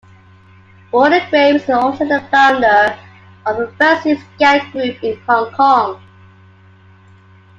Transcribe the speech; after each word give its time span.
Waldegrave 0.91 1.57
is 1.57 1.69
also 1.69 2.03
the 2.07 2.21
founder 2.31 2.97
of 3.45 3.55
the 3.57 3.67
first 3.77 4.01
Sea 4.01 4.15
Scout 4.35 4.71
Group 4.71 4.95
in 5.03 5.15
Hong 5.27 5.51
Kong. 5.53 6.01